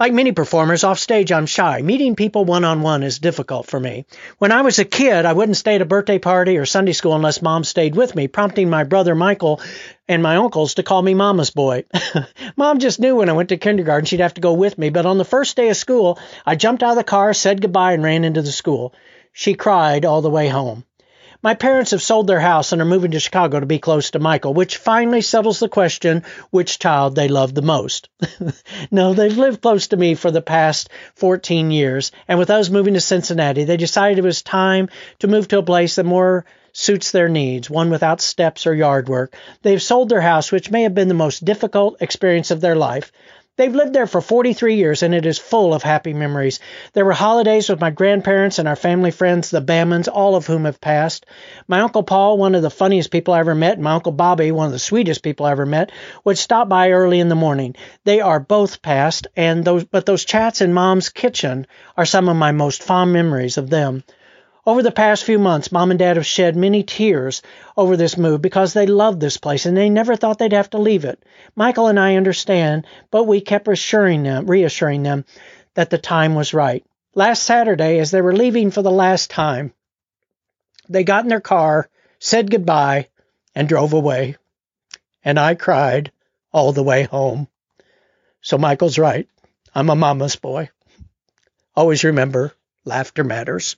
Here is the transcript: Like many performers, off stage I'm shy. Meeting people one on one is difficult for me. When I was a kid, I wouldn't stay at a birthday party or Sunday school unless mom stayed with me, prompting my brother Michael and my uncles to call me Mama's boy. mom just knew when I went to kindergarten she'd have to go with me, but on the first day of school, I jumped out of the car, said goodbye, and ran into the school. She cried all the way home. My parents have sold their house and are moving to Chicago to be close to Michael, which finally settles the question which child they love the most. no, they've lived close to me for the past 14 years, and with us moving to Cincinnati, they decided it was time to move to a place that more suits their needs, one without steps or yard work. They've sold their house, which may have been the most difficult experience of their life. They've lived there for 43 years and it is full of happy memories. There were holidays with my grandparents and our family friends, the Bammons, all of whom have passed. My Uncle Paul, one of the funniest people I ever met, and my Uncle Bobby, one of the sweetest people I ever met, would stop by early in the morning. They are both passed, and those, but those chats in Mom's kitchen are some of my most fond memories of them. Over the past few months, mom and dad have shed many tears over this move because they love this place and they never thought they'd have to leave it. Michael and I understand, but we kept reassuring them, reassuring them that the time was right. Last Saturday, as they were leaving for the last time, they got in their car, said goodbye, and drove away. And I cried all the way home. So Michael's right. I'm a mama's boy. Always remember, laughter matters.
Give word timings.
Like 0.00 0.14
many 0.14 0.32
performers, 0.32 0.82
off 0.82 0.98
stage 0.98 1.30
I'm 1.30 1.44
shy. 1.44 1.82
Meeting 1.82 2.16
people 2.16 2.46
one 2.46 2.64
on 2.64 2.80
one 2.80 3.02
is 3.02 3.18
difficult 3.18 3.66
for 3.66 3.78
me. 3.78 4.06
When 4.38 4.50
I 4.50 4.62
was 4.62 4.78
a 4.78 4.86
kid, 4.86 5.26
I 5.26 5.34
wouldn't 5.34 5.58
stay 5.58 5.74
at 5.74 5.82
a 5.82 5.84
birthday 5.84 6.18
party 6.18 6.56
or 6.56 6.64
Sunday 6.64 6.94
school 6.94 7.14
unless 7.14 7.42
mom 7.42 7.64
stayed 7.64 7.94
with 7.94 8.14
me, 8.14 8.26
prompting 8.26 8.70
my 8.70 8.84
brother 8.84 9.14
Michael 9.14 9.60
and 10.08 10.22
my 10.22 10.36
uncles 10.36 10.72
to 10.76 10.82
call 10.82 11.02
me 11.02 11.12
Mama's 11.12 11.50
boy. 11.50 11.84
mom 12.56 12.78
just 12.78 12.98
knew 12.98 13.16
when 13.16 13.28
I 13.28 13.34
went 13.34 13.50
to 13.50 13.58
kindergarten 13.58 14.06
she'd 14.06 14.20
have 14.20 14.32
to 14.34 14.40
go 14.40 14.54
with 14.54 14.78
me, 14.78 14.88
but 14.88 15.04
on 15.04 15.18
the 15.18 15.24
first 15.26 15.54
day 15.54 15.68
of 15.68 15.76
school, 15.76 16.18
I 16.46 16.56
jumped 16.56 16.82
out 16.82 16.92
of 16.92 16.96
the 16.96 17.04
car, 17.04 17.34
said 17.34 17.60
goodbye, 17.60 17.92
and 17.92 18.02
ran 18.02 18.24
into 18.24 18.40
the 18.40 18.52
school. 18.52 18.94
She 19.34 19.52
cried 19.52 20.06
all 20.06 20.22
the 20.22 20.30
way 20.30 20.48
home. 20.48 20.86
My 21.42 21.54
parents 21.54 21.92
have 21.92 22.02
sold 22.02 22.26
their 22.26 22.40
house 22.40 22.72
and 22.72 22.82
are 22.82 22.86
moving 22.86 23.12
to 23.12 23.20
Chicago 23.20 23.60
to 23.60 23.66
be 23.66 23.78
close 23.78 24.10
to 24.10 24.18
Michael, 24.18 24.52
which 24.52 24.76
finally 24.76 25.22
settles 25.22 25.58
the 25.58 25.70
question 25.70 26.22
which 26.50 26.78
child 26.78 27.14
they 27.14 27.28
love 27.28 27.54
the 27.54 27.62
most. 27.62 28.10
no, 28.90 29.14
they've 29.14 29.38
lived 29.38 29.62
close 29.62 29.88
to 29.88 29.96
me 29.96 30.14
for 30.14 30.30
the 30.30 30.42
past 30.42 30.90
14 31.14 31.70
years, 31.70 32.12
and 32.28 32.38
with 32.38 32.50
us 32.50 32.68
moving 32.68 32.92
to 32.92 33.00
Cincinnati, 33.00 33.64
they 33.64 33.78
decided 33.78 34.18
it 34.18 34.24
was 34.24 34.42
time 34.42 34.90
to 35.20 35.28
move 35.28 35.48
to 35.48 35.58
a 35.58 35.62
place 35.62 35.94
that 35.94 36.04
more 36.04 36.44
suits 36.72 37.10
their 37.10 37.28
needs, 37.28 37.70
one 37.70 37.88
without 37.88 38.20
steps 38.20 38.66
or 38.66 38.74
yard 38.74 39.08
work. 39.08 39.34
They've 39.62 39.82
sold 39.82 40.10
their 40.10 40.20
house, 40.20 40.52
which 40.52 40.70
may 40.70 40.82
have 40.82 40.94
been 40.94 41.08
the 41.08 41.14
most 41.14 41.44
difficult 41.44 42.02
experience 42.02 42.50
of 42.50 42.60
their 42.60 42.76
life. 42.76 43.12
They've 43.60 43.74
lived 43.74 43.92
there 43.92 44.06
for 44.06 44.22
43 44.22 44.76
years 44.76 45.02
and 45.02 45.14
it 45.14 45.26
is 45.26 45.38
full 45.38 45.74
of 45.74 45.82
happy 45.82 46.14
memories. 46.14 46.60
There 46.94 47.04
were 47.04 47.12
holidays 47.12 47.68
with 47.68 47.78
my 47.78 47.90
grandparents 47.90 48.58
and 48.58 48.66
our 48.66 48.74
family 48.74 49.10
friends, 49.10 49.50
the 49.50 49.60
Bammons, 49.60 50.08
all 50.08 50.34
of 50.34 50.46
whom 50.46 50.64
have 50.64 50.80
passed. 50.80 51.26
My 51.68 51.80
Uncle 51.80 52.02
Paul, 52.02 52.38
one 52.38 52.54
of 52.54 52.62
the 52.62 52.70
funniest 52.70 53.10
people 53.10 53.34
I 53.34 53.40
ever 53.40 53.54
met, 53.54 53.74
and 53.74 53.82
my 53.82 53.92
Uncle 53.92 54.12
Bobby, 54.12 54.50
one 54.50 54.64
of 54.64 54.72
the 54.72 54.78
sweetest 54.78 55.22
people 55.22 55.44
I 55.44 55.50
ever 55.50 55.66
met, 55.66 55.92
would 56.24 56.38
stop 56.38 56.70
by 56.70 56.92
early 56.92 57.20
in 57.20 57.28
the 57.28 57.34
morning. 57.34 57.76
They 58.04 58.22
are 58.22 58.40
both 58.40 58.80
passed, 58.80 59.26
and 59.36 59.62
those, 59.62 59.84
but 59.84 60.06
those 60.06 60.24
chats 60.24 60.62
in 60.62 60.72
Mom's 60.72 61.10
kitchen 61.10 61.66
are 61.98 62.06
some 62.06 62.30
of 62.30 62.36
my 62.36 62.52
most 62.52 62.82
fond 62.82 63.12
memories 63.12 63.58
of 63.58 63.68
them. 63.68 64.04
Over 64.66 64.82
the 64.82 64.92
past 64.92 65.24
few 65.24 65.38
months, 65.38 65.72
mom 65.72 65.90
and 65.90 65.98
dad 65.98 66.16
have 66.16 66.26
shed 66.26 66.54
many 66.54 66.82
tears 66.82 67.40
over 67.76 67.96
this 67.96 68.18
move 68.18 68.42
because 68.42 68.74
they 68.74 68.86
love 68.86 69.18
this 69.18 69.38
place 69.38 69.64
and 69.64 69.74
they 69.74 69.88
never 69.88 70.16
thought 70.16 70.38
they'd 70.38 70.52
have 70.52 70.70
to 70.70 70.78
leave 70.78 71.04
it. 71.04 71.22
Michael 71.56 71.86
and 71.86 71.98
I 71.98 72.16
understand, 72.16 72.86
but 73.10 73.24
we 73.24 73.40
kept 73.40 73.66
reassuring 73.66 74.22
them, 74.22 74.46
reassuring 74.46 75.02
them 75.02 75.24
that 75.74 75.88
the 75.88 75.98
time 75.98 76.34
was 76.34 76.52
right. 76.52 76.84
Last 77.14 77.42
Saturday, 77.42 77.98
as 77.98 78.10
they 78.10 78.20
were 78.20 78.36
leaving 78.36 78.70
for 78.70 78.82
the 78.82 78.90
last 78.90 79.30
time, 79.30 79.72
they 80.90 81.04
got 81.04 81.24
in 81.24 81.30
their 81.30 81.40
car, 81.40 81.88
said 82.18 82.50
goodbye, 82.50 83.08
and 83.54 83.68
drove 83.68 83.94
away. 83.94 84.36
And 85.24 85.38
I 85.38 85.54
cried 85.54 86.12
all 86.52 86.72
the 86.72 86.82
way 86.82 87.04
home. 87.04 87.48
So 88.42 88.58
Michael's 88.58 88.98
right. 88.98 89.28
I'm 89.74 89.88
a 89.88 89.96
mama's 89.96 90.36
boy. 90.36 90.68
Always 91.74 92.04
remember, 92.04 92.52
laughter 92.84 93.24
matters. 93.24 93.76